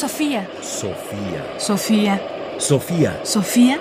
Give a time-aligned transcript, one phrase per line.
[0.00, 0.48] Sofía.
[0.62, 1.58] Sofía.
[1.58, 2.22] Sofía.
[2.58, 3.20] Sofía.
[3.22, 3.78] Sofía.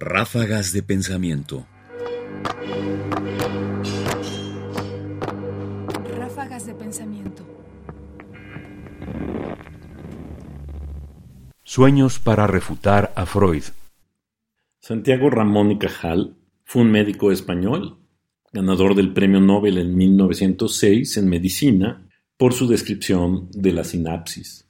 [0.00, 1.66] Ráfagas de pensamiento.
[6.16, 7.44] Ráfagas de pensamiento.
[11.62, 13.64] Sueños para refutar a Freud.
[14.80, 17.98] Santiago Ramón y Cajal fue un médico español,
[18.50, 22.08] ganador del Premio Nobel en 1906 en medicina
[22.38, 24.65] por su descripción de la sinapsis.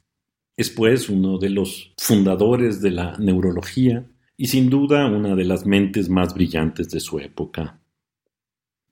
[0.57, 5.67] Es pues uno de los fundadores de la neurología y sin duda una de las
[5.67, 7.79] mentes más brillantes de su época.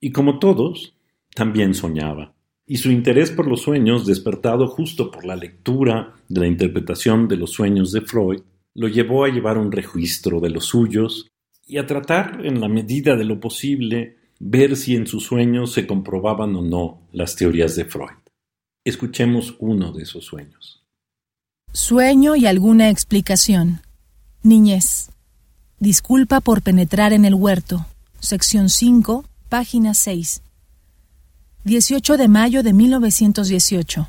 [0.00, 0.96] Y como todos,
[1.34, 6.46] también soñaba, y su interés por los sueños, despertado justo por la lectura de la
[6.46, 8.42] interpretación de los sueños de Freud,
[8.74, 11.26] lo llevó a llevar un registro de los suyos
[11.66, 15.84] y a tratar, en la medida de lo posible, ver si en sus sueños se
[15.84, 18.22] comprobaban o no las teorías de Freud.
[18.84, 20.85] Escuchemos uno de esos sueños.
[21.76, 23.82] Sueño y alguna explicación.
[24.42, 25.10] Niñez.
[25.78, 27.84] Disculpa por penetrar en el huerto.
[28.18, 30.40] Sección 5, página 6.
[31.64, 34.08] 18 de mayo de 1918.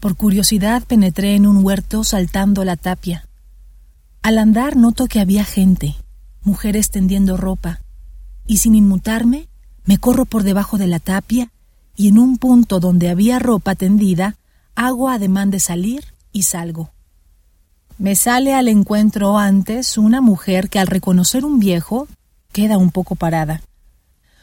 [0.00, 3.28] Por curiosidad penetré en un huerto saltando la tapia.
[4.22, 5.94] Al andar noto que había gente,
[6.42, 7.82] mujeres tendiendo ropa,
[8.46, 9.50] y sin inmutarme
[9.84, 11.50] me corro por debajo de la tapia
[11.96, 14.38] y en un punto donde había ropa tendida,
[14.74, 16.92] hago ademán de salir y salgo.
[17.96, 22.08] Me sale al encuentro antes una mujer que al reconocer un viejo
[22.52, 23.62] queda un poco parada.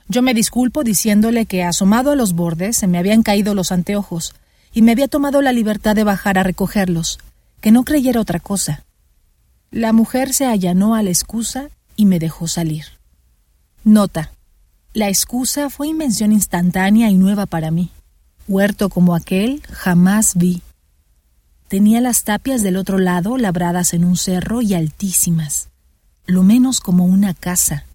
[0.08, 4.34] Yo me disculpo diciéndole que asomado a los bordes se me habían caído los anteojos
[4.74, 7.20] y me había tomado la libertad de bajar a recogerlos,
[7.62, 8.84] que no creyera otra cosa.
[9.70, 12.86] La mujer se allanó a la excusa y me dejó salir.
[13.84, 14.32] Nota.
[14.94, 17.92] La excusa fue invención instantánea y nueva para mí.
[18.48, 20.64] Huerto como aquel jamás vi.
[21.74, 25.70] Tenía las tapias del otro lado labradas en un cerro y altísimas,
[26.28, 27.86] lo menos como una casa.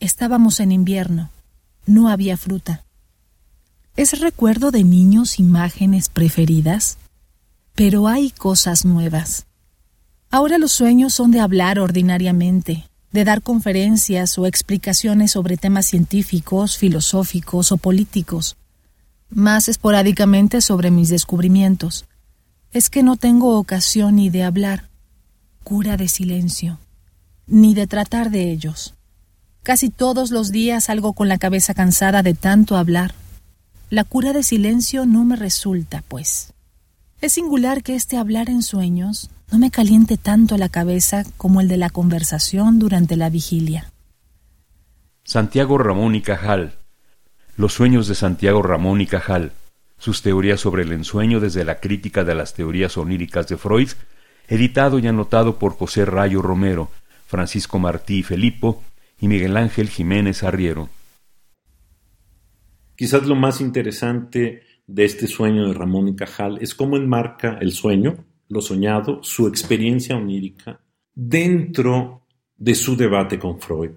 [0.00, 1.28] Estábamos en invierno,
[1.84, 2.86] no había fruta.
[3.96, 6.96] ¿Es recuerdo de niños imágenes preferidas?
[7.74, 9.44] Pero hay cosas nuevas.
[10.30, 16.78] Ahora los sueños son de hablar ordinariamente, de dar conferencias o explicaciones sobre temas científicos,
[16.78, 18.56] filosóficos o políticos,
[19.28, 22.06] más esporádicamente sobre mis descubrimientos.
[22.72, 24.88] Es que no tengo ocasión ni de hablar,
[25.62, 26.78] cura de silencio,
[27.46, 28.94] ni de tratar de ellos.
[29.62, 33.14] Casi todos los días salgo con la cabeza cansada de tanto hablar.
[33.90, 36.54] La cura de silencio no me resulta, pues.
[37.20, 41.68] Es singular que este hablar en sueños no me caliente tanto la cabeza como el
[41.68, 43.92] de la conversación durante la vigilia.
[45.24, 46.74] Santiago Ramón y Cajal.
[47.56, 49.52] Los sueños de Santiago Ramón y Cajal.
[50.02, 53.90] Sus teorías sobre el ensueño desde la crítica de las teorías oníricas de Freud,
[54.48, 56.90] editado y anotado por José Rayo Romero,
[57.24, 58.82] Francisco Martí Felipo
[59.20, 60.88] y Miguel Ángel Jiménez Arriero.
[62.96, 67.70] Quizás lo más interesante de este sueño de Ramón y Cajal es cómo enmarca el
[67.70, 70.80] sueño lo soñado, su experiencia onírica,
[71.14, 72.26] dentro
[72.56, 73.92] de su debate con Freud.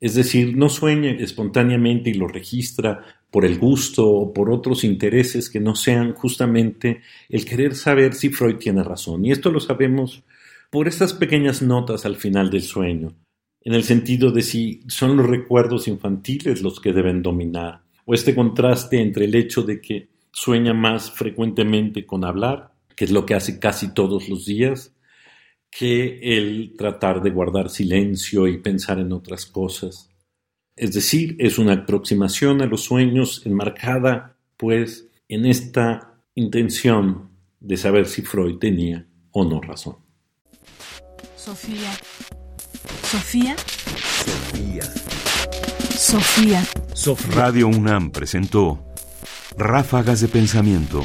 [0.00, 5.48] Es decir, no sueña espontáneamente y lo registra por el gusto o por otros intereses
[5.48, 9.24] que no sean justamente el querer saber si Freud tiene razón.
[9.24, 10.22] Y esto lo sabemos
[10.70, 13.14] por estas pequeñas notas al final del sueño,
[13.62, 18.34] en el sentido de si son los recuerdos infantiles los que deben dominar, o este
[18.34, 23.34] contraste entre el hecho de que sueña más frecuentemente con hablar que es lo que
[23.34, 24.95] hace casi todos los días,
[25.78, 30.08] que el tratar de guardar silencio y pensar en otras cosas.
[30.74, 38.06] Es decir, es una aproximación a los sueños enmarcada, pues, en esta intención de saber
[38.06, 39.96] si Freud tenía o no razón.
[41.36, 41.92] Sofía.
[43.02, 43.56] Sofía.
[45.94, 46.64] Sofía.
[46.94, 47.34] Sofía.
[47.34, 48.82] Radio UNAM presentó
[49.58, 51.04] Ráfagas de Pensamiento